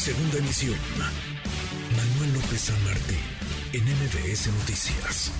[0.00, 0.78] Segunda emisión.
[1.94, 3.18] Manuel López San Martín,
[3.74, 5.30] en MBS Noticias.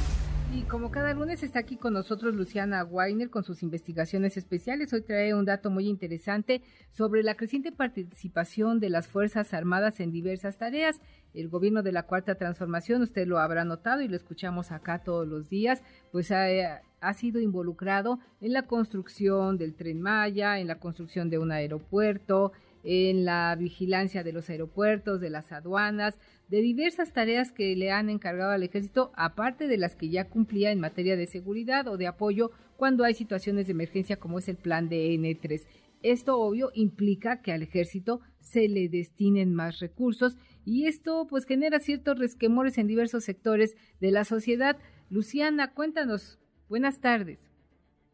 [0.52, 4.92] Y como cada lunes está aquí con nosotros Luciana Weiner con sus investigaciones especiales.
[4.92, 6.60] Hoy trae un dato muy interesante
[6.90, 11.00] sobre la creciente participación de las Fuerzas Armadas en diversas tareas.
[11.32, 15.26] El gobierno de la Cuarta Transformación, usted lo habrá notado y lo escuchamos acá todos
[15.26, 15.82] los días,
[16.12, 21.38] pues ha, ha sido involucrado en la construcción del tren Maya, en la construcción de
[21.38, 22.52] un aeropuerto,
[22.84, 28.10] en la vigilancia de los aeropuertos, de las aduanas, de diversas tareas que le han
[28.10, 32.06] encargado al ejército, aparte de las que ya cumplía en materia de seguridad o de
[32.06, 35.66] apoyo cuando hay situaciones de emergencia como es el plan de N3.
[36.02, 41.78] Esto obvio implica que al ejército se le destinen más recursos y esto pues genera
[41.78, 44.78] ciertos resquemores en diversos sectores de la sociedad.
[45.10, 46.38] Luciana, cuéntanos.
[46.68, 47.49] Buenas tardes.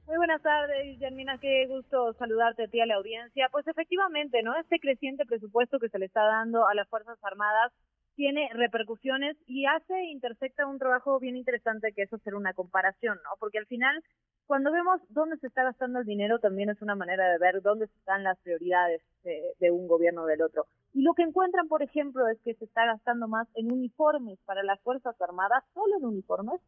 [0.06, 3.48] Muy buenas tardes, Germina, qué gusto saludarte a ti a la audiencia.
[3.50, 4.56] Pues efectivamente, ¿no?
[4.56, 7.72] Este creciente presupuesto que se le está dando a las Fuerzas Armadas
[8.14, 13.30] tiene repercusiones y hace, intersecta un trabajo bien interesante que es hacer una comparación, ¿no?
[13.40, 14.00] Porque al final,
[14.46, 17.86] cuando vemos dónde se está gastando el dinero, también es una manera de ver dónde
[17.86, 20.66] están las prioridades de, de un gobierno o del otro.
[20.94, 24.62] Y lo que encuentran, por ejemplo, es que se está gastando más en uniformes para
[24.62, 26.60] las Fuerzas Armadas, solo en uniformes,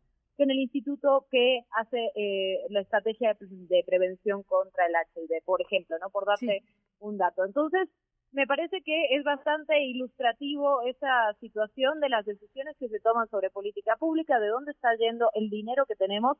[0.43, 5.97] en el instituto que hace eh, la estrategia de, prevención contra el HIV, por ejemplo,
[6.01, 6.11] ¿no?
[6.11, 6.63] Por darte
[7.01, 7.45] un dato.
[7.45, 7.89] Entonces,
[8.33, 13.51] me parece que es bastante ilustrativo esa situación de las decisiones que se toman sobre
[13.51, 16.37] política pública, de dónde está yendo el dinero que tenemos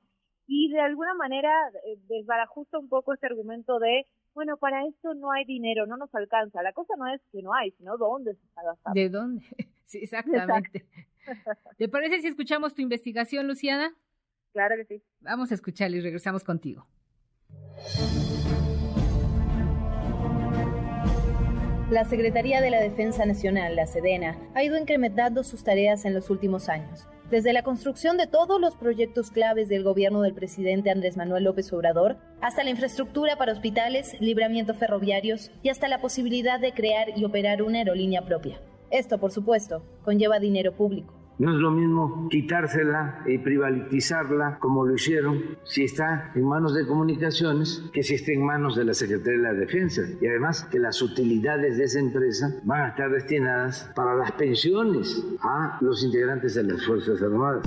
[0.47, 1.51] y de alguna manera
[1.87, 6.15] eh, desbarajusta un poco ese argumento de, bueno, para esto no hay dinero, no nos
[6.15, 6.63] alcanza.
[6.63, 8.99] La cosa no es que no hay, sino dónde se está gastando.
[8.99, 9.45] ¿De dónde?
[9.89, 10.87] Sí, exactamente.
[11.79, 13.97] ¿Te parece si escuchamos tu investigación, Luciana?
[14.53, 15.03] Claro que sí.
[15.21, 16.87] Vamos a escucharla y regresamos contigo.
[21.91, 26.29] La Secretaría de la Defensa Nacional, la Sedena, ha ido incrementando sus tareas en los
[26.29, 27.09] últimos años.
[27.31, 31.73] Desde la construcción de todos los proyectos claves del gobierno del presidente Andrés Manuel López
[31.73, 37.25] Obrador, hasta la infraestructura para hospitales, libramientos ferroviarios y hasta la posibilidad de crear y
[37.25, 38.61] operar una aerolínea propia.
[38.91, 41.15] Esto, por supuesto, conlleva dinero público.
[41.39, 46.85] No es lo mismo quitársela y privatizarla como lo hicieron si está en manos de
[46.85, 50.03] comunicaciones que si está en manos de la Secretaría de la Defensa.
[50.21, 55.25] Y además que las utilidades de esa empresa van a estar destinadas para las pensiones
[55.41, 57.65] a los integrantes de las Fuerzas Armadas.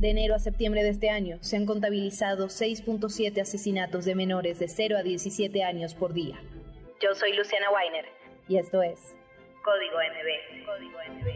[0.00, 4.66] De enero a septiembre de este año se han contabilizado 6.7 asesinatos de menores de
[4.66, 6.40] 0 a 17 años por día.
[7.02, 8.06] Yo soy Luciana Weiner
[8.48, 9.14] y esto es
[9.62, 10.64] Código MB.
[10.64, 11.26] Código MB.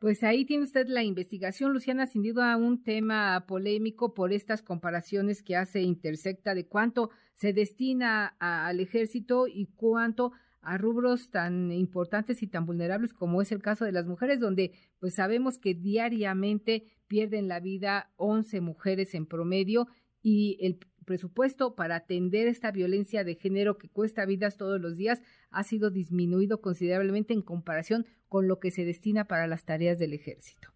[0.00, 5.44] Pues ahí tiene usted la investigación, Luciana, sin duda un tema polémico por estas comparaciones
[5.44, 10.32] que hace Intersecta de cuánto se destina al ejército y cuánto
[10.66, 14.72] a rubros tan importantes y tan vulnerables como es el caso de las mujeres, donde
[14.98, 19.86] pues sabemos que diariamente pierden la vida 11 mujeres en promedio
[20.22, 25.22] y el presupuesto para atender esta violencia de género que cuesta vidas todos los días
[25.52, 30.14] ha sido disminuido considerablemente en comparación con lo que se destina para las tareas del
[30.14, 30.70] ejército.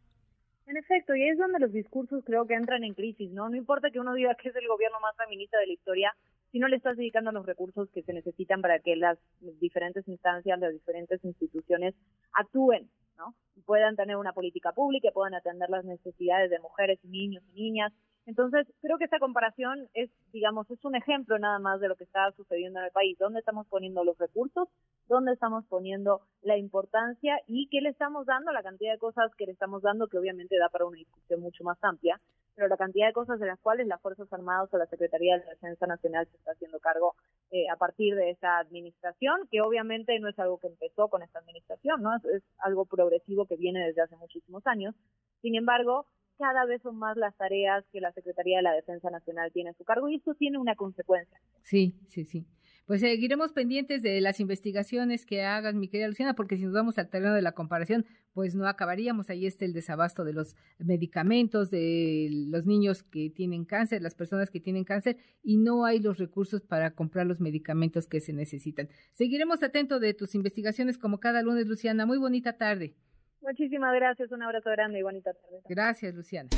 [0.69, 3.50] En efecto, y es donde los discursos creo que entran en crisis, ¿no?
[3.50, 6.14] No importa que uno diga que es el gobierno más feminista de la historia,
[6.52, 9.19] si no le estás dedicando los recursos que se necesitan para que las
[9.61, 11.94] diferentes instancias, las diferentes instituciones
[12.32, 13.35] actúen, ¿no?
[13.67, 17.93] Puedan tener una política pública, puedan atender las necesidades de mujeres niños y niñas,
[18.26, 22.05] entonces, creo que esta comparación es, digamos, es un ejemplo nada más de lo que
[22.05, 24.69] está sucediendo en el país, dónde estamos poniendo los recursos,
[25.08, 29.47] dónde estamos poniendo la importancia y qué le estamos dando, la cantidad de cosas que
[29.47, 32.20] le estamos dando, que obviamente da para una discusión mucho más amplia,
[32.55, 35.44] pero la cantidad de cosas de las cuales las Fuerzas Armadas o la Secretaría de
[35.44, 37.14] la Defensa Nacional se está haciendo cargo
[37.50, 41.38] eh, a partir de esa administración, que obviamente no es algo que empezó con esta
[41.38, 42.14] administración, ¿no?
[42.17, 44.94] es algo progresivo que viene desde hace muchísimos años.
[45.43, 46.06] Sin embargo,
[46.38, 49.75] cada vez son más las tareas que la Secretaría de la Defensa Nacional tiene a
[49.75, 51.38] su cargo y eso tiene una consecuencia.
[51.62, 52.47] Sí, sí, sí.
[52.90, 56.98] Pues seguiremos pendientes de las investigaciones que hagan, mi querida Luciana, porque si nos vamos
[56.98, 59.31] al terreno de la comparación, pues no acabaríamos.
[59.31, 64.50] Ahí está el desabasto de los medicamentos, de los niños que tienen cáncer, las personas
[64.50, 68.88] que tienen cáncer, y no hay los recursos para comprar los medicamentos que se necesitan.
[69.12, 72.06] Seguiremos atentos de tus investigaciones como cada lunes, Luciana.
[72.06, 72.96] Muy bonita tarde.
[73.40, 75.62] Muchísimas gracias, un abrazo grande y bonita tarde.
[75.69, 76.50] Gracias, Luciana.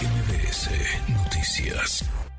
[0.00, 0.70] MBS
[1.12, 2.37] Noticias.